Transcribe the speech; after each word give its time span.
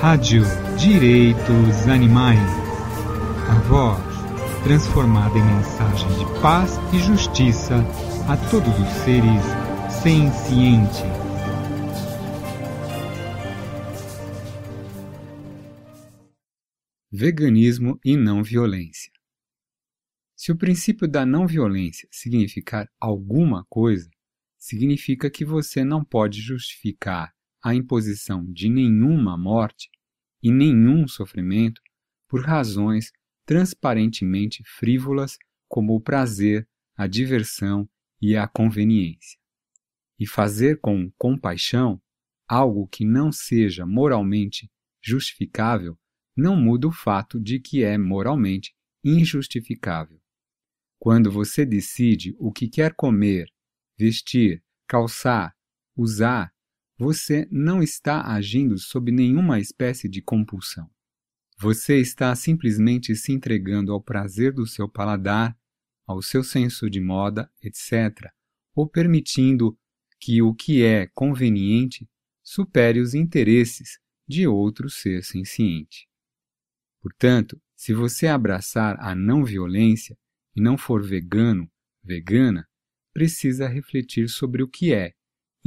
Rádio 0.00 0.44
Direitos 0.78 1.88
Animais. 1.88 2.38
A 3.48 3.58
voz 3.66 4.00
transformada 4.62 5.36
em 5.36 5.44
mensagem 5.44 6.08
de 6.16 6.40
paz 6.40 6.78
e 6.94 7.00
justiça 7.00 7.74
a 8.28 8.36
todos 8.48 8.72
os 8.78 8.88
seres 9.02 9.42
sencientes. 10.00 11.02
Veganismo 17.10 17.98
e 18.04 18.16
não 18.16 18.44
violência. 18.44 19.10
Se 20.36 20.52
o 20.52 20.56
princípio 20.56 21.08
da 21.08 21.26
não 21.26 21.44
violência 21.44 22.08
significar 22.12 22.88
alguma 23.00 23.64
coisa, 23.68 24.08
significa 24.56 25.28
que 25.28 25.44
você 25.44 25.82
não 25.82 26.04
pode 26.04 26.40
justificar 26.40 27.36
a 27.62 27.74
imposição 27.74 28.44
de 28.52 28.68
nenhuma 28.68 29.36
morte 29.36 29.90
e 30.42 30.50
nenhum 30.50 31.06
sofrimento 31.08 31.80
por 32.28 32.44
razões 32.44 33.12
transparentemente 33.44 34.62
frívolas 34.64 35.38
como 35.68 35.94
o 35.94 36.00
prazer, 36.00 36.68
a 36.96 37.06
diversão 37.06 37.88
e 38.20 38.36
a 38.36 38.46
conveniência. 38.46 39.38
E 40.18 40.26
fazer 40.26 40.80
com 40.80 41.10
compaixão 41.16 42.00
algo 42.46 42.86
que 42.88 43.04
não 43.04 43.30
seja 43.30 43.86
moralmente 43.86 44.70
justificável 45.00 45.98
não 46.36 46.56
muda 46.56 46.88
o 46.88 46.92
fato 46.92 47.40
de 47.40 47.58
que 47.58 47.82
é 47.82 47.98
moralmente 47.98 48.74
injustificável. 49.04 50.20
Quando 50.98 51.30
você 51.30 51.64
decide 51.64 52.34
o 52.38 52.52
que 52.52 52.68
quer 52.68 52.94
comer, 52.94 53.48
vestir, 53.96 54.62
calçar, 54.86 55.54
usar 55.96 56.52
você 56.98 57.46
não 57.48 57.80
está 57.80 58.26
agindo 58.26 58.76
sob 58.76 59.12
nenhuma 59.12 59.60
espécie 59.60 60.08
de 60.08 60.20
compulsão. 60.20 60.90
Você 61.56 62.00
está 62.00 62.34
simplesmente 62.34 63.14
se 63.14 63.32
entregando 63.32 63.92
ao 63.92 64.02
prazer 64.02 64.52
do 64.52 64.66
seu 64.66 64.88
paladar, 64.88 65.56
ao 66.04 66.20
seu 66.20 66.42
senso 66.42 66.90
de 66.90 67.00
moda, 67.00 67.50
etc., 67.62 68.30
ou 68.74 68.88
permitindo 68.88 69.78
que 70.18 70.42
o 70.42 70.52
que 70.52 70.82
é 70.82 71.06
conveniente 71.14 72.08
supere 72.42 73.00
os 73.00 73.14
interesses 73.14 74.00
de 74.26 74.46
outro 74.46 74.90
ser 74.90 75.22
senciente. 75.22 76.08
Portanto, 77.00 77.60
se 77.76 77.94
você 77.94 78.26
abraçar 78.26 78.96
a 78.98 79.14
não 79.14 79.44
violência 79.44 80.18
e 80.56 80.60
não 80.60 80.76
for 80.76 81.02
vegano, 81.02 81.70
vegana, 82.02 82.68
precisa 83.12 83.68
refletir 83.68 84.28
sobre 84.28 84.62
o 84.62 84.68
que 84.68 84.92
é 84.92 85.14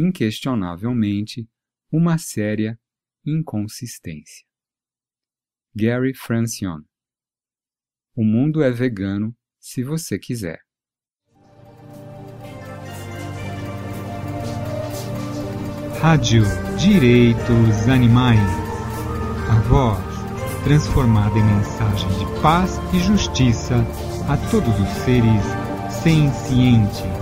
inquestionavelmente, 0.00 1.48
uma 1.92 2.16
séria 2.18 2.78
inconsistência. 3.24 4.44
Gary 5.74 6.14
Francione 6.14 6.86
O 8.14 8.24
mundo 8.24 8.62
é 8.62 8.70
vegano 8.70 9.36
se 9.58 9.82
você 9.82 10.18
quiser. 10.18 10.60
Rádio 16.00 16.44
Direitos 16.78 17.88
Animais. 17.88 18.40
A 19.50 19.60
voz 19.68 20.10
transformada 20.64 21.38
em 21.38 21.44
mensagem 21.44 22.08
de 22.18 22.40
paz 22.40 22.78
e 22.94 23.00
justiça 23.00 23.76
a 24.28 24.36
todos 24.50 24.78
os 24.80 24.88
seres 25.04 25.42
sencientes. 26.02 27.19